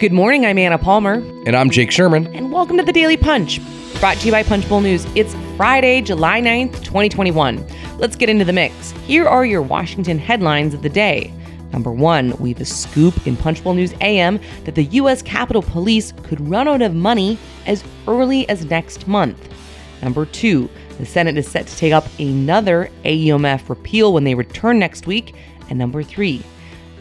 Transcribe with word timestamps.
Good 0.00 0.14
morning, 0.14 0.46
I'm 0.46 0.56
Anna 0.56 0.78
Palmer. 0.78 1.16
And 1.44 1.54
I'm 1.54 1.68
Jake 1.68 1.90
Sherman. 1.90 2.26
And 2.28 2.50
welcome 2.50 2.78
to 2.78 2.82
the 2.82 2.90
Daily 2.90 3.18
Punch, 3.18 3.60
brought 4.00 4.16
to 4.16 4.24
you 4.24 4.32
by 4.32 4.42
Punchbowl 4.42 4.80
News. 4.80 5.06
It's 5.14 5.36
Friday, 5.58 6.00
July 6.00 6.40
9th, 6.40 6.82
2021. 6.82 7.62
Let's 7.98 8.16
get 8.16 8.30
into 8.30 8.46
the 8.46 8.52
mix. 8.54 8.92
Here 8.92 9.28
are 9.28 9.44
your 9.44 9.60
Washington 9.60 10.18
headlines 10.18 10.72
of 10.72 10.80
the 10.80 10.88
day. 10.88 11.34
Number 11.70 11.92
one, 11.92 12.34
we 12.38 12.48
have 12.54 12.62
a 12.62 12.64
scoop 12.64 13.26
in 13.26 13.36
Punchbowl 13.36 13.74
News 13.74 13.92
AM 14.00 14.40
that 14.64 14.74
the 14.74 14.84
U.S. 14.84 15.20
Capitol 15.20 15.60
Police 15.60 16.14
could 16.22 16.40
run 16.48 16.66
out 16.66 16.80
of 16.80 16.94
money 16.94 17.38
as 17.66 17.84
early 18.08 18.48
as 18.48 18.64
next 18.64 19.06
month. 19.06 19.50
Number 20.00 20.24
two, 20.24 20.70
the 20.96 21.04
Senate 21.04 21.36
is 21.36 21.46
set 21.46 21.66
to 21.66 21.76
take 21.76 21.92
up 21.92 22.06
another 22.18 22.88
AUMF 23.04 23.68
repeal 23.68 24.14
when 24.14 24.24
they 24.24 24.34
return 24.34 24.78
next 24.78 25.06
week. 25.06 25.34
And 25.68 25.78
number 25.78 26.02
three, 26.02 26.42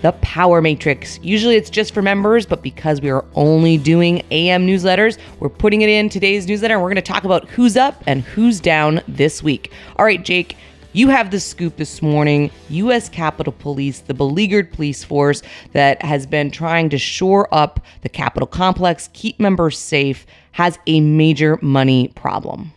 the 0.02 0.12
Power 0.14 0.62
Matrix. 0.62 1.20
Usually 1.22 1.56
it's 1.56 1.70
just 1.70 1.94
for 1.94 2.02
members, 2.02 2.46
but 2.46 2.62
because 2.62 3.02
we 3.02 3.10
are 3.10 3.26
only 3.36 3.78
doing 3.78 4.24
AM 4.32 4.66
newsletters, 4.66 5.18
we're 5.40 5.50
putting 5.50 5.82
it 5.82 5.90
in 5.90 6.10
today's 6.10 6.48
newsletter. 6.48 6.76
And 6.76 6.84
we're 6.84 6.90
going 6.90 6.96
to 6.96 7.02
talk 7.02 7.24
about 7.24 7.48
who's 7.50 7.78
up 7.78 8.04
and 8.08 8.22
who's 8.24 8.60
down 8.60 9.02
this 9.08 9.44
week. 9.44 9.72
All 9.98 10.06
right, 10.06 10.24
Jake. 10.24 10.56
You 10.92 11.10
have 11.10 11.30
the 11.30 11.40
scoop 11.40 11.78
this 11.78 12.02
morning. 12.02 12.50
U.S. 12.70 13.10
Capitol 13.10 13.54
Police, 13.54 14.00
the 14.00 14.16
beleaguered 14.16 14.74
police 14.74 15.04
force 15.04 15.44
that 15.74 16.02
has 16.02 16.26
been 16.26 16.50
trying 16.50 16.90
to 16.90 16.98
shore 16.98 17.48
up 17.54 17.80
the 18.02 18.10
Capitol 18.10 18.48
complex, 18.48 19.08
keep 19.14 19.40
members 19.40 19.78
safe, 19.78 20.26
has 20.54 20.80
a 20.88 21.00
major 21.00 21.60
money 21.62 22.08
problem. 22.16 22.72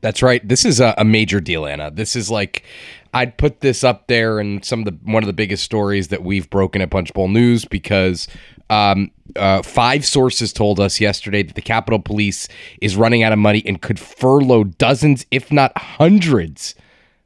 That's 0.00 0.22
right. 0.22 0.46
This 0.46 0.64
is 0.64 0.80
a, 0.80 0.94
a, 0.96 1.04
major 1.04 1.40
deal, 1.40 1.66
Anna. 1.66 1.90
This 1.90 2.16
is 2.16 2.30
like 2.30 2.64
I'd 3.12 3.36
put 3.38 3.60
this 3.60 3.82
up 3.82 4.06
there 4.06 4.38
in 4.38 4.62
some 4.62 4.80
of 4.80 4.84
the 4.84 4.98
one 5.10 5.22
of 5.22 5.26
the 5.26 5.32
biggest 5.32 5.64
stories 5.64 6.08
that 6.08 6.22
we've 6.22 6.48
broken 6.48 6.80
at 6.80 6.90
Punchbowl 6.90 7.28
News 7.28 7.64
because 7.64 8.28
um, 8.68 9.10
uh, 9.36 9.62
five 9.62 10.04
sources 10.04 10.52
told 10.52 10.78
us 10.78 11.00
yesterday 11.00 11.42
that 11.42 11.56
the 11.56 11.62
Capitol 11.62 11.98
Police 11.98 12.48
is 12.80 12.96
running 12.96 13.22
out 13.22 13.32
of 13.32 13.38
money 13.38 13.62
and 13.66 13.82
could 13.82 13.98
furlough 13.98 14.64
dozens, 14.64 15.26
if 15.30 15.50
not 15.50 15.76
hundreds, 15.76 16.74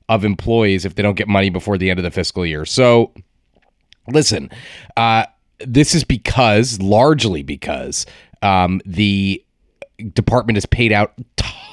of 0.08 0.24
employees 0.24 0.84
if 0.84 0.94
they 0.94 1.02
don't 1.02 1.16
get 1.16 1.28
money 1.28 1.50
before 1.50 1.78
the 1.78 1.90
end 1.90 1.98
of 1.98 2.02
the 2.02 2.10
fiscal 2.10 2.44
year. 2.44 2.64
So, 2.64 3.12
listen, 4.08 4.50
uh, 4.96 5.27
this 5.60 5.94
is 5.94 6.05
because, 6.05 6.80
largely 6.80 7.42
because, 7.42 8.06
um, 8.42 8.80
the 8.84 9.42
department 10.12 10.56
has 10.56 10.66
paid 10.66 10.92
out 10.92 11.14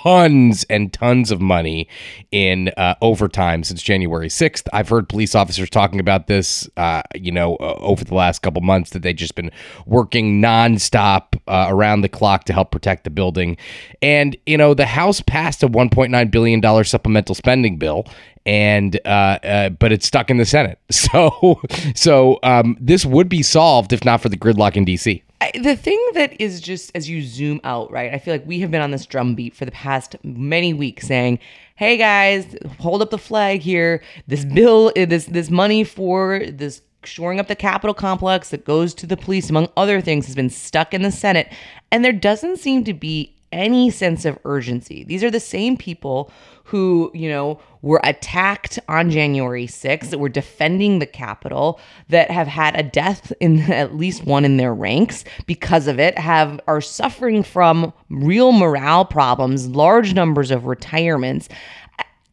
tons 0.02 0.66
and 0.70 0.92
tons 0.92 1.32
of 1.32 1.42
money 1.42 1.88
in 2.32 2.70
uh, 2.78 2.96
overtime 3.02 3.64
since 3.64 3.82
January 3.82 4.28
6th. 4.28 4.68
I've 4.74 4.90
heard 4.90 5.08
police 5.08 5.36
officers 5.36 5.70
talking 5.70 6.00
about 6.00 6.28
this, 6.28 6.68
uh, 6.78 7.04
you 7.16 7.32
know, 7.32 7.56
uh, 7.58 7.76
over 7.80 8.04
the 8.04 8.16
last 8.16 8.42
couple 8.42 8.62
months 8.62 8.92
that 8.92 9.04
they've 9.04 9.16
just 9.16 9.36
been 9.36 9.52
working 9.86 10.42
nonstop 10.42 11.40
uh, 11.48 11.68
around 11.70 12.02
the 12.02 12.10
clock 12.10 12.46
to 12.46 12.54
help 12.54 12.72
protect 12.72 13.04
the 13.04 13.10
building. 13.10 13.58
And, 14.02 14.36
you 14.46 14.58
know, 14.58 14.74
the 14.74 14.86
House 14.86 15.22
passed 15.22 15.62
a 15.64 15.68
$1.9 15.68 16.32
billion 16.32 16.84
supplemental 16.84 17.36
spending 17.36 17.78
bill 17.78 18.06
and 18.44 19.00
uh, 19.06 19.38
uh, 19.44 19.70
but 19.70 19.92
it's 19.92 20.08
stuck 20.08 20.32
in 20.32 20.38
the 20.38 20.46
Senate. 20.46 20.80
So 20.92 21.62
so 21.94 22.40
um, 22.44 22.78
this 22.80 23.06
would 23.06 23.28
be 23.28 23.44
solved 23.44 23.92
if 23.92 24.06
not 24.06 24.22
for 24.22 24.30
the 24.30 24.38
gridlock 24.38 24.76
in 24.76 24.86
D.C. 24.86 25.24
the 25.62 25.76
thing 25.76 26.00
that 26.14 26.40
is 26.40 26.62
just 26.62 26.92
as 26.96 27.10
you 27.10 27.22
zoom 27.22 27.60
out, 27.64 27.92
right? 27.92 28.14
I 28.14 28.20
feel 28.20 28.34
like 28.34 28.46
we 28.46 28.60
have 28.60 28.72
been 28.72 28.82
on 28.82 28.92
this 28.92 29.06
drumbeat 29.06 29.56
for 29.56 29.66
the 29.66 29.72
past 29.72 30.16
many 30.24 30.74
weeks 30.74 31.08
saying, 31.08 31.40
"Hey 31.76 31.98
guys, 31.98 32.56
hold 32.80 33.02
up 33.02 33.10
the 33.10 33.18
flag 33.18 33.62
here. 33.62 34.02
This 34.28 34.46
bill, 34.46 34.92
uh, 34.98 35.06
this 35.06 35.26
this 35.26 35.50
money 35.50 35.84
for 35.84 36.42
this." 36.46 36.82
Shoring 37.04 37.40
up 37.40 37.48
the 37.48 37.56
Capitol 37.56 37.96
complex 37.96 38.50
that 38.50 38.64
goes 38.64 38.94
to 38.94 39.08
the 39.08 39.18
police, 39.18 39.50
among 39.50 39.70
other 39.76 40.02
things, 40.02 40.28
has 40.28 40.36
been 40.36 40.52
stuck 40.52 40.94
in 40.94 41.02
the 41.02 41.12
Senate. 41.12 41.52
And 41.92 42.06
there 42.06 42.14
doesn't 42.14 42.60
seem 42.60 42.84
to 42.84 42.94
be 42.94 43.34
any 43.52 43.90
sense 43.90 44.26
of 44.26 44.40
urgency. 44.46 45.04
These 45.04 45.24
are 45.24 45.32
the 45.32 45.40
same 45.40 45.78
people 45.78 46.32
who, 46.66 47.12
you 47.14 47.28
know, 47.28 47.60
were 47.82 48.00
attacked 48.04 48.80
on 48.88 49.10
January 49.10 49.68
6th, 49.68 50.10
that 50.10 50.20
were 50.20 50.30
defending 50.30 51.00
the 51.00 51.06
Capitol, 51.06 51.80
that 52.10 52.32
have 52.32 52.48
had 52.48 52.80
a 52.80 52.84
death 52.84 53.34
in 53.40 53.60
at 53.72 53.96
least 53.96 54.26
one 54.26 54.46
in 54.46 54.58
their 54.58 54.74
ranks 54.74 55.24
because 55.46 55.88
of 55.88 56.00
it, 56.00 56.18
have 56.18 56.60
are 56.68 56.82
suffering 56.82 57.44
from 57.44 57.92
real 58.10 58.52
morale 58.52 59.04
problems, 59.06 59.68
large 59.68 60.14
numbers 60.14 60.52
of 60.52 60.66
retirements 60.66 61.50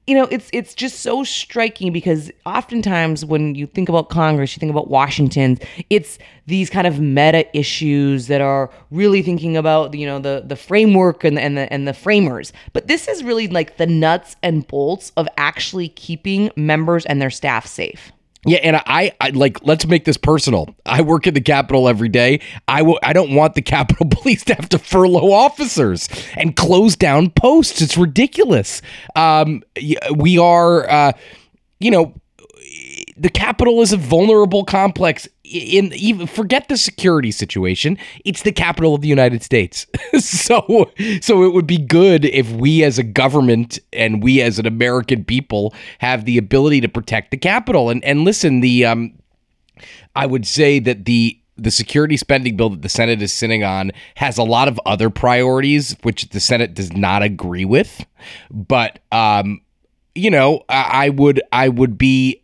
you 0.09 0.15
know, 0.15 0.27
it's 0.31 0.49
it's 0.55 0.75
just 0.75 1.01
so 1.01 1.23
striking 1.23 1.93
because 1.93 2.31
oftentimes 2.47 3.27
when 3.27 3.55
you 3.55 3.67
think 3.67 3.91
about 3.91 4.09
Congress, 4.09 4.57
you 4.57 4.61
think 4.61 4.71
about 4.71 4.89
Washington, 4.89 5.59
it's 5.91 6.19
these 6.47 6.71
kind 6.71 6.87
of 6.87 6.99
meta 6.99 7.47
issues 7.55 8.27
that 8.29 8.41
are 8.41 8.71
really 8.91 9.21
thinking 9.21 9.55
about 9.55 9.93
you 9.93 10.07
know 10.07 10.19
the 10.19 10.43
the 10.47 10.57
framework 10.57 11.25
and 11.25 11.37
the, 11.37 11.43
and 11.43 11.59
the 11.59 11.71
and 11.71 11.87
the 11.87 11.93
framers. 11.93 12.55
But 12.73 12.89
this 12.89 13.07
is 13.07 13.23
really 13.23 13.49
like 13.49 13.77
the 13.77 13.87
nuts 13.87 14.35
and 14.43 14.67
bolts 14.67 15.13
of 15.19 15.29
actually 15.37 15.91
keeping 15.91 16.51
members 16.57 17.05
and 17.05 17.21
their 17.21 17.29
staff 17.29 17.67
safe. 17.67 18.11
Yeah, 18.47 18.59
and 18.59 18.77
I, 18.77 19.13
I 19.21 19.31
like 19.31 19.59
let's 19.65 19.87
make 19.87 20.05
this 20.05 20.17
personal. 20.17 20.75
I 20.87 21.03
work 21.03 21.27
in 21.27 21.35
the 21.35 21.41
Capitol 21.41 21.89
every 21.89 22.09
day. 22.09 22.41
I 22.69 22.83
will 22.83 22.99
I 23.03 23.13
don't 23.13 23.35
want 23.35 23.55
the 23.55 23.63
Capitol 23.63 24.07
Police 24.11 24.45
to 24.45 24.55
have 24.55 24.69
to 24.71 24.79
furlough 24.79 25.33
officers 25.33 26.09
and 26.37 26.55
close 26.55 26.95
down 26.95 27.31
posts. 27.31 27.83
It's 27.83 27.97
ridiculous. 27.97 28.81
Um, 29.17 29.63
we 30.15 30.39
are, 30.39 30.89
uh, 30.89 31.13
you 31.81 31.91
know, 31.91 32.15
the 33.17 33.29
Capitol 33.29 33.83
is 33.83 33.93
a 33.93 33.97
vulnerable 33.97 34.65
complex. 34.65 35.29
In 35.51 35.93
even 35.95 36.27
forget 36.27 36.69
the 36.69 36.77
security 36.77 37.31
situation, 37.31 37.97
it's 38.25 38.43
the 38.43 38.53
capital 38.53 38.95
of 38.95 39.01
the 39.01 39.09
United 39.09 39.43
States. 39.43 39.87
so, 40.19 40.91
so 41.21 41.43
it 41.45 41.53
would 41.53 41.67
be 41.67 41.79
good 41.79 42.25
if 42.25 42.51
we, 42.53 42.85
as 42.85 42.99
a 42.99 43.03
government 43.03 43.79
and 43.93 44.23
we 44.23 44.43
as 44.43 44.59
an 44.59 44.67
American 44.67 45.25
people, 45.25 45.75
have 45.99 46.25
the 46.25 46.39
ability 46.39 46.81
to 46.83 46.89
protect 46.89 47.31
the 47.31 47.37
capital. 47.37 47.91
And 47.91 48.05
and 48.05 48.25
listen, 48.25 48.61
the 48.61 48.85
um, 48.85 49.15
I 50.15 50.27
would 50.27 50.47
say 50.47 50.79
that 50.81 51.05
the 51.05 51.39
the 51.57 51.71
security 51.71 52.17
spending 52.17 52.57
bill 52.57 52.71
that 52.71 52.83
the 52.83 52.89
Senate 52.89 53.21
is 53.21 53.33
sitting 53.33 53.65
on 53.65 53.91
has 54.15 54.39
a 54.39 54.45
lot 54.45 54.69
of 54.69 54.81
other 54.87 55.11
priorities, 55.11 55.97
which 56.03 56.29
the 56.31 56.41
Senate 56.41 56.75
does 56.75 56.93
not 56.93 57.23
agree 57.23 57.65
with. 57.65 58.07
But 58.51 59.01
um, 59.13 59.61
you 60.15 60.31
know, 60.31 60.65
I 60.69 61.11
would 61.11 61.43
I 61.53 61.69
would 61.69 61.99
be 61.99 62.43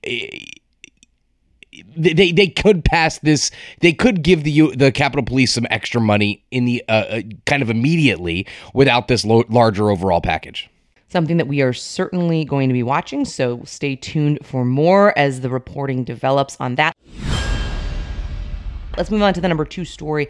they 1.97 2.33
they 2.33 2.49
could 2.49 2.85
pass 2.85 3.19
this. 3.19 3.51
They 3.81 3.93
could 3.93 4.23
give 4.23 4.45
the 4.45 4.75
the 4.75 4.93
Capitol 4.93 5.25
Police 5.25 5.53
some 5.53 5.67
extra 5.71 6.01
money 6.01 6.45
in 6.51 6.65
the 6.65 6.83
uh, 6.89 6.93
uh, 6.93 7.23
kind 7.47 7.63
of 7.63 7.71
immediately 7.71 8.47
without 8.73 9.09
this 9.09 9.25
lo- 9.25 9.45
larger 9.49 9.91
overall 9.91 10.21
package. 10.21 10.69
Something 11.09 11.37
that 11.37 11.47
we 11.47 11.63
are 11.63 11.73
certainly 11.73 12.45
going 12.45 12.69
to 12.69 12.73
be 12.73 12.83
watching. 12.83 13.25
So 13.25 13.63
stay 13.65 13.97
tuned 13.97 14.41
for 14.43 14.65
more 14.65 15.17
as 15.17 15.41
the 15.41 15.49
reporting 15.49 16.05
develops 16.05 16.57
on 16.59 16.75
that. 16.75 16.95
Let's 18.97 19.11
move 19.11 19.23
on 19.23 19.35
to 19.35 19.41
the 19.41 19.49
number 19.49 19.65
two 19.65 19.85
story 19.85 20.29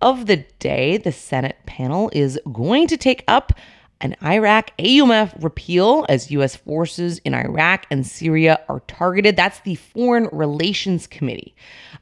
of 0.00 0.26
the 0.26 0.44
day. 0.58 0.96
The 0.96 1.12
Senate 1.12 1.56
panel 1.66 2.10
is 2.12 2.38
going 2.52 2.86
to 2.88 2.96
take 2.96 3.24
up 3.28 3.52
an 4.00 4.16
Iraq 4.22 4.76
AUMF 4.78 5.42
repeal 5.42 6.04
as 6.08 6.30
U.S. 6.32 6.56
forces 6.56 7.18
in 7.20 7.34
Iraq 7.34 7.86
and 7.90 8.06
Syria 8.06 8.60
are 8.68 8.80
targeted. 8.86 9.36
That's 9.36 9.60
the 9.60 9.76
Foreign 9.76 10.28
Relations 10.32 11.06
Committee. 11.06 11.54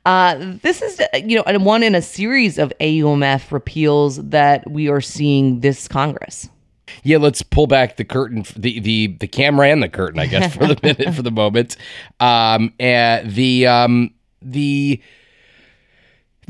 Uh, 0.04 0.56
this 0.62 0.82
is, 0.82 1.00
you 1.14 1.36
know, 1.36 1.58
one 1.58 1.82
in 1.82 1.94
a 1.94 2.02
series 2.02 2.58
of 2.58 2.72
AUMF 2.80 3.52
repeals 3.52 4.16
that 4.16 4.68
we 4.68 4.88
are 4.88 5.00
seeing 5.00 5.60
this 5.60 5.86
Congress. 5.86 6.48
Yeah, 7.04 7.18
let's 7.18 7.42
pull 7.42 7.66
back 7.66 7.96
the 7.96 8.04
curtain, 8.04 8.44
the 8.56 8.80
the 8.80 9.16
the 9.18 9.26
camera 9.26 9.68
and 9.68 9.82
the 9.82 9.88
curtain, 9.88 10.18
I 10.18 10.26
guess, 10.26 10.54
for 10.54 10.66
the 10.66 10.78
minute, 10.82 11.14
for 11.14 11.22
the 11.22 11.30
moment. 11.30 11.76
Um, 12.20 12.74
and 12.78 13.32
the 13.32 13.66
um, 13.66 14.12
the 14.42 15.00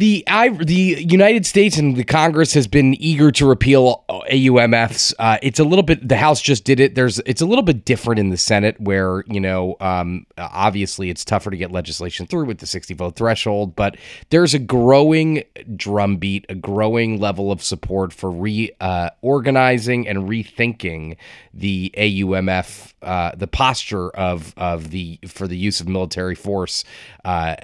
the 0.03 0.25
I, 0.27 0.49
the 0.49 1.07
United 1.09 1.47
States 1.47 1.77
and 1.77 1.95
the 1.95 2.03
Congress 2.03 2.55
has 2.55 2.67
been 2.67 3.01
eager 3.01 3.31
to 3.31 3.47
repeal 3.47 4.05
AUMFs. 4.09 5.15
Uh, 5.17 5.39
it's 5.43 5.61
a 5.61 5.65
little 5.65 5.85
bit 5.85 6.09
the 6.09 6.17
House 6.17 6.43
just 6.43 6.65
did 6.65 6.81
it. 6.81 6.97
There's 6.97 7.21
it's 7.21 7.41
a 7.41 7.47
little 7.47 7.63
bit 7.63 7.85
different 7.85 8.19
in 8.19 8.31
the 8.31 8.37
Senate 8.37 8.81
where 8.81 9.23
you 9.29 9.39
know 9.39 9.77
um, 9.79 10.27
obviously 10.37 11.09
it's 11.09 11.25
tougher 11.25 11.53
to 11.53 11.57
get 11.57 11.71
legislation 11.71 12.27
through 12.27 12.47
with 12.47 12.59
the 12.59 12.67
60 12.67 12.95
vote 12.95 13.15
threshold, 13.15 13.77
but 13.77 13.97
there's 14.31 14.55
a 14.55 14.59
growing 14.59 15.45
drumbeat, 15.77 16.47
a 16.49 16.57
growing 16.57 17.21
level 17.21 17.53
of 17.53 17.63
support 17.63 18.13
for 18.13 18.29
reorganizing 18.29 20.09
uh, 20.09 20.11
and 20.11 20.29
rethinking 20.29 21.17
the 21.55 21.95
AUMF, 21.97 22.95
uh, 23.03 23.37
the 23.37 23.47
posture 23.47 24.11
of 24.11 24.53
of 24.57 24.91
the 24.91 25.21
for 25.29 25.47
the 25.47 25.57
use 25.57 25.81
of 25.81 25.87
military 25.87 26.35
force 26.35 26.83
uh, 27.25 27.55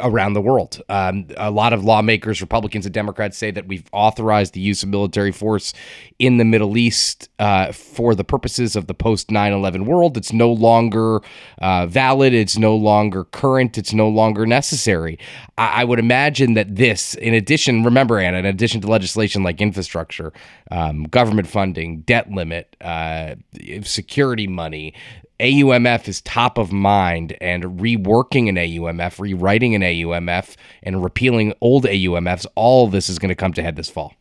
around 0.00 0.34
the 0.34 0.42
world. 0.42 0.82
Um, 0.90 1.28
a 1.38 1.50
lot 1.50 1.72
of 1.72 1.85
lawmakers, 1.86 2.40
Republicans 2.40 2.84
and 2.84 2.92
Democrats, 2.92 3.38
say 3.38 3.50
that 3.50 3.66
we've 3.66 3.88
authorized 3.92 4.52
the 4.52 4.60
use 4.60 4.82
of 4.82 4.90
military 4.90 5.32
force 5.32 5.72
in 6.18 6.36
the 6.36 6.44
Middle 6.44 6.76
East 6.76 7.30
uh, 7.38 7.72
for 7.72 8.14
the 8.14 8.24
purposes 8.24 8.76
of 8.76 8.86
the 8.86 8.94
post 8.94 9.30
9 9.30 9.52
11 9.52 9.86
world. 9.86 10.16
It's 10.16 10.32
no 10.32 10.52
longer 10.52 11.20
uh, 11.58 11.86
valid. 11.86 12.34
It's 12.34 12.58
no 12.58 12.76
longer 12.76 13.24
current. 13.24 13.78
It's 13.78 13.94
no 13.94 14.08
longer 14.08 14.46
necessary. 14.46 15.18
I, 15.56 15.82
I, 15.82 15.84
would 15.84 15.98
imagine 15.98 16.54
that 16.54 16.76
this, 16.76 17.14
in 17.14 17.34
addition, 17.34 17.84
remember, 17.84 18.18
Anna, 18.18 18.38
in 18.38 18.46
addition 18.46 18.80
to 18.82 18.88
legislation 18.88 19.42
like 19.42 19.60
infrastructure, 19.60 20.32
um, 20.70 21.04
government 21.04 21.48
funding, 21.48 22.00
debt 22.00 22.30
limit, 22.30 22.76
uh, 22.80 23.36
security 23.82 24.46
money, 24.46 24.94
AUMF 25.38 26.08
is 26.08 26.22
top 26.22 26.56
of 26.56 26.72
mind, 26.72 27.36
and 27.40 27.64
reworking 27.78 28.48
an 28.48 28.56
AUMF, 28.56 29.18
rewriting 29.18 29.74
an 29.74 29.82
AUMF, 29.82 30.56
and 30.82 31.02
repealing 31.02 31.52
old 31.60 31.84
AUMFs, 31.84 32.46
all 32.54 32.88
this 32.88 33.10
is 33.10 33.18
going 33.18 33.28
to 33.28 33.34
come 33.34 33.52
to 33.52 33.62
head 33.62 33.76
this 33.76 33.90
fall. 33.90 34.14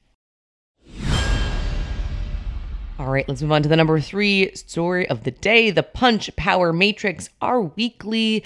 All 2.99 3.07
right, 3.07 3.27
let's 3.29 3.41
move 3.41 3.51
on 3.51 3.63
to 3.63 3.69
the 3.69 3.75
number 3.75 3.99
three 3.99 4.53
story 4.55 5.07
of 5.07 5.23
the 5.23 5.31
day 5.31 5.71
the 5.71 5.83
Punch 5.83 6.35
Power 6.35 6.73
Matrix, 6.73 7.29
our 7.41 7.61
weekly 7.61 8.43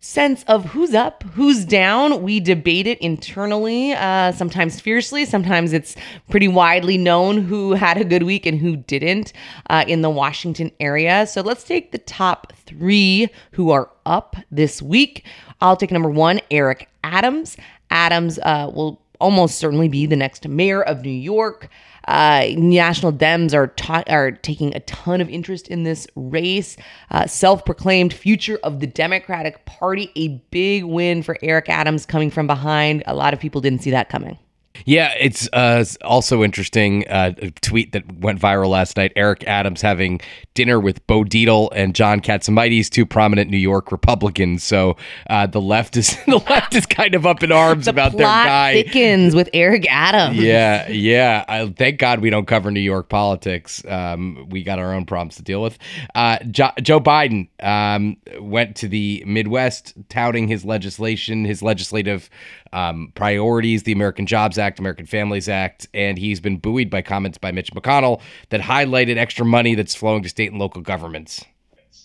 sense 0.00 0.42
of 0.44 0.64
who's 0.64 0.94
up, 0.94 1.22
who's 1.34 1.64
down. 1.64 2.22
We 2.22 2.40
debate 2.40 2.86
it 2.86 2.98
internally, 3.00 3.92
uh, 3.92 4.32
sometimes 4.32 4.80
fiercely. 4.80 5.24
Sometimes 5.26 5.72
it's 5.72 5.94
pretty 6.30 6.48
widely 6.48 6.96
known 6.96 7.38
who 7.38 7.72
had 7.72 7.98
a 7.98 8.04
good 8.04 8.22
week 8.22 8.46
and 8.46 8.58
who 8.58 8.76
didn't 8.76 9.32
uh, 9.68 9.84
in 9.86 10.00
the 10.00 10.10
Washington 10.10 10.72
area. 10.80 11.26
So 11.26 11.42
let's 11.42 11.64
take 11.64 11.92
the 11.92 11.98
top 11.98 12.52
three 12.66 13.28
who 13.52 13.70
are 13.70 13.90
up 14.06 14.36
this 14.50 14.80
week. 14.80 15.24
I'll 15.60 15.76
take 15.76 15.90
number 15.90 16.10
one, 16.10 16.40
Eric 16.50 16.88
Adams. 17.04 17.56
Adams 17.90 18.38
uh, 18.38 18.70
will 18.72 19.02
almost 19.20 19.58
certainly 19.58 19.88
be 19.88 20.06
the 20.06 20.16
next 20.16 20.46
mayor 20.48 20.82
of 20.82 21.02
New 21.02 21.10
York. 21.10 21.68
Uh, 22.08 22.46
national 22.56 23.12
Dems 23.12 23.54
are 23.54 23.68
ta- 23.68 24.04
are 24.08 24.32
taking 24.32 24.74
a 24.74 24.80
ton 24.80 25.20
of 25.20 25.28
interest 25.28 25.68
in 25.68 25.84
this 25.84 26.06
race. 26.16 26.76
Uh, 27.10 27.26
self-proclaimed 27.26 28.12
future 28.12 28.58
of 28.62 28.80
the 28.80 28.86
Democratic 28.86 29.64
Party, 29.66 30.10
a 30.16 30.28
big 30.50 30.84
win 30.84 31.22
for 31.22 31.36
Eric 31.42 31.68
Adams 31.68 32.06
coming 32.06 32.30
from 32.30 32.46
behind. 32.46 33.02
A 33.06 33.14
lot 33.14 33.34
of 33.34 33.40
people 33.40 33.60
didn't 33.60 33.82
see 33.82 33.90
that 33.90 34.08
coming. 34.08 34.38
Yeah, 34.84 35.12
it's 35.18 35.48
uh, 35.52 35.84
also 36.02 36.42
interesting. 36.42 37.06
Uh, 37.08 37.32
a 37.38 37.50
tweet 37.50 37.92
that 37.92 38.10
went 38.20 38.40
viral 38.40 38.68
last 38.68 38.96
night. 38.96 39.12
Eric 39.16 39.44
Adams 39.46 39.80
having 39.82 40.20
dinner 40.54 40.80
with 40.80 41.06
Bo 41.06 41.24
Dietl 41.24 41.68
and 41.72 41.94
John 41.94 42.20
Catsimatidis, 42.20 42.88
two 42.88 43.06
prominent 43.06 43.50
New 43.50 43.56
York 43.56 43.92
Republicans. 43.92 44.62
So 44.62 44.96
uh, 45.28 45.46
the 45.46 45.60
left 45.60 45.96
is 45.96 46.16
the 46.26 46.42
left 46.48 46.74
is 46.74 46.86
kind 46.86 47.14
of 47.14 47.26
up 47.26 47.42
in 47.42 47.52
arms 47.52 47.86
the 47.86 47.92
about 47.92 48.12
their 48.12 48.26
guy. 48.26 48.72
Thickens 48.74 49.34
with 49.34 49.48
Eric 49.54 49.86
Adams. 49.90 50.38
Yeah, 50.38 50.88
yeah. 50.88 51.44
I, 51.48 51.68
thank 51.70 51.98
God 51.98 52.20
we 52.20 52.30
don't 52.30 52.46
cover 52.46 52.70
New 52.70 52.80
York 52.80 53.08
politics. 53.08 53.84
Um, 53.86 54.46
we 54.50 54.62
got 54.62 54.78
our 54.78 54.94
own 54.94 55.04
problems 55.04 55.36
to 55.36 55.42
deal 55.42 55.62
with. 55.62 55.78
Uh, 56.14 56.38
jo- 56.50 56.72
Joe 56.80 57.00
Biden 57.00 57.48
um, 57.62 58.16
went 58.38 58.76
to 58.76 58.88
the 58.88 59.22
Midwest 59.26 59.94
touting 60.08 60.48
his 60.48 60.64
legislation, 60.64 61.44
his 61.44 61.62
legislative 61.62 62.30
um, 62.72 63.12
priorities, 63.14 63.82
the 63.82 63.92
American 63.92 64.26
Jobs 64.26 64.58
Act, 64.70 64.78
American 64.78 65.06
Families 65.06 65.48
Act, 65.48 65.88
and 65.92 66.16
he's 66.16 66.38
been 66.38 66.56
buoyed 66.56 66.90
by 66.90 67.02
comments 67.02 67.38
by 67.38 67.50
Mitch 67.50 67.72
McConnell 67.72 68.20
that 68.50 68.60
highlighted 68.60 69.16
extra 69.16 69.44
money 69.44 69.74
that's 69.74 69.96
flowing 69.96 70.22
to 70.22 70.28
state 70.28 70.52
and 70.52 70.60
local 70.60 70.80
governments. 70.80 71.44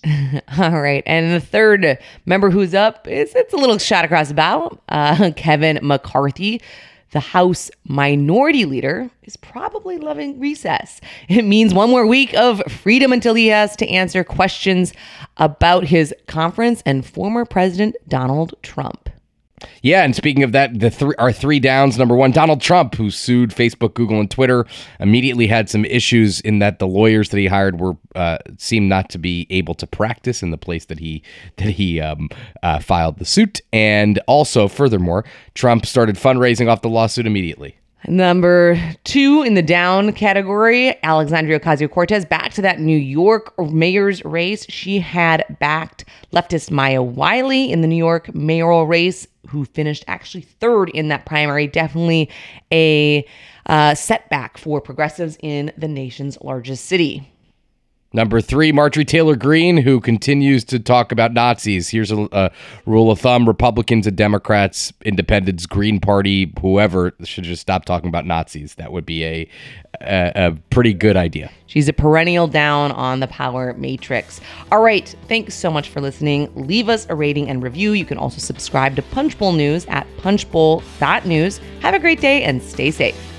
All 0.58 0.82
right. 0.82 1.04
And 1.06 1.32
the 1.32 1.46
third 1.46 2.00
member 2.26 2.50
who's 2.50 2.74
up 2.74 3.08
is 3.08 3.36
it's 3.36 3.54
a 3.54 3.58
little 3.58 3.78
shot 3.78 4.04
across 4.04 4.30
the 4.30 4.34
bow. 4.34 4.80
Uh, 4.90 5.32
Kevin 5.36 5.80
McCarthy, 5.84 6.60
the 7.12 7.20
House 7.20 7.70
Minority 7.88 8.66
Leader, 8.66 9.12
is 9.22 9.38
probably 9.38 9.98
loving 9.98 10.40
recess. 10.40 11.02
It 11.30 11.44
means 11.44 11.72
one 11.72 11.92
more 11.92 12.08
week 12.08 12.34
of 12.34 12.64
freedom 12.68 13.14
until 13.14 13.36
he 13.36 13.48
has 13.48 13.76
to 13.76 13.88
answer 13.88 14.24
questions 14.24 14.92
about 15.38 15.86
his 15.86 16.16
conference 16.26 16.82
and 16.84 17.06
former 17.06 17.46
President 17.46 17.96
Donald 18.08 18.56
Trump. 18.64 19.05
Yeah, 19.82 20.04
and 20.04 20.14
speaking 20.14 20.44
of 20.44 20.52
that, 20.52 20.80
the 20.80 20.90
three 20.90 21.16
our 21.18 21.32
three 21.32 21.60
downs. 21.62 21.98
Number 21.98 22.16
one, 22.16 22.32
Donald 22.32 22.60
Trump, 22.60 22.96
who 22.96 23.10
sued 23.10 23.52
Facebook, 23.52 23.94
Google, 23.94 24.20
and 24.20 24.30
Twitter, 24.30 24.66
immediately 25.00 25.48
had 25.48 25.70
some 25.70 25.86
issues 25.86 26.42
in 26.42 26.60
that 26.60 26.80
the 26.80 26.88
lawyers 26.88 27.30
that 27.30 27.38
he 27.38 27.48
hired 27.48 27.80
were 27.80 27.96
uh, 28.16 28.38
seemed 28.58 28.90
not 28.90 29.10
to 29.12 29.18
be 29.18 29.48
able 29.50 29.74
to 29.76 29.88
practice 29.88 30.44
in 30.44 30.52
the 30.52 30.58
place 30.58 30.86
that 30.86 31.00
he 31.00 31.24
that 31.56 31.70
he 31.70 32.02
um, 32.02 32.30
uh, 32.64 32.80
filed 32.80 33.18
the 33.18 33.26
suit, 33.26 33.62
and 33.72 34.20
also 34.28 34.68
furthermore, 34.68 35.24
Trump 35.54 35.86
started 35.86 36.16
fundraising 36.16 36.70
off 36.70 36.82
the 36.82 36.90
lawsuit 36.90 37.26
immediately. 37.26 37.78
Number 38.08 38.80
two 39.04 39.42
in 39.42 39.56
the 39.56 39.62
down 39.62 40.14
category, 40.14 40.96
Alexandria 41.04 41.60
Ocasio 41.60 41.90
Cortez 41.90 42.24
back 42.26 42.54
to 42.54 42.62
that 42.62 42.80
New 42.80 42.98
York 42.98 43.58
mayor's 43.58 44.24
race. 44.24 44.66
She 44.70 45.00
had 45.00 45.44
backed 45.60 46.06
leftist 46.32 46.70
Maya 46.70 47.02
Wiley 47.02 47.72
in 47.72 47.82
the 47.82 47.88
New 47.88 47.96
York 47.96 48.34
mayoral 48.36 48.86
race, 48.86 49.28
who 49.48 49.66
finished 49.66 50.06
actually 50.08 50.42
third 50.42 50.90
in 50.90 51.08
that 51.08 51.26
primary. 51.26 51.68
Definitely 51.68 52.30
a 52.72 53.26
uh, 53.66 53.96
setback 53.96 54.58
for 54.58 54.80
progressives 54.82 55.38
in 55.42 55.72
the 55.78 55.88
nation's 55.88 56.38
largest 56.42 56.86
city. 56.86 57.28
Number 58.16 58.40
three, 58.40 58.72
Marjorie 58.72 59.04
Taylor 59.04 59.36
Greene, 59.36 59.76
who 59.76 60.00
continues 60.00 60.64
to 60.66 60.80
talk 60.80 61.12
about 61.12 61.34
Nazis. 61.34 61.90
Here's 61.90 62.12
a, 62.12 62.30
a, 62.32 62.52
rule 62.86 63.12
of 63.12 63.20
thumb 63.20 63.46
Republicans 63.46 64.08
and 64.08 64.16
Democrats, 64.16 64.94
independents, 65.04 65.66
Green 65.66 66.00
Party, 66.00 66.54
whoever 66.62 67.14
should 67.26 67.44
just 67.44 67.62
stop 67.62 67.84
talking 67.84 68.08
about 68.08 68.26
Nazis. 68.26 68.76
That 68.76 68.94
would 68.94 69.06
be 69.06 69.26
a, 69.26 69.50
a, 70.00 70.32
a 70.34 70.58
pretty 70.70 70.94
good 70.94 71.18
idea. 71.18 71.52
She's 71.68 71.90
a 71.90 71.94
perennial 71.94 72.48
down 72.48 72.94
on 72.94 73.20
the 73.20 73.28
power 73.28 73.74
matrix. 73.74 74.40
All 74.72 74.82
right. 74.82 75.14
Thanks 75.28 75.54
so 75.54 75.70
much 75.70 75.90
for 75.90 76.00
listening. 76.00 76.50
Leave 76.56 76.88
us 76.88 77.06
a 77.10 77.16
rating 77.16 77.50
and 77.50 77.62
review. 77.62 77.92
You 77.92 78.06
can 78.06 78.18
also 78.18 78.40
subscribe 78.40 78.96
to 78.96 79.02
Punchbowl 79.02 79.52
News 79.52 79.86
at 79.88 80.08
punchbowl.news. 80.20 81.60
Have 81.82 81.94
a 81.94 82.00
great 82.00 82.22
day 82.22 82.44
and 82.44 82.64
stay 82.64 82.92
safe. 82.92 83.35